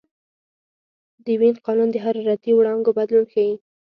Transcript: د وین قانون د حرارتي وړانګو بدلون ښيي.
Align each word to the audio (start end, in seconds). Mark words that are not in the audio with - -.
د 1.25 1.27
وین 1.39 1.55
قانون 1.65 1.89
د 1.91 1.95
حرارتي 2.05 2.51
وړانګو 2.53 2.91
بدلون 2.97 3.25
ښيي. 3.33 3.53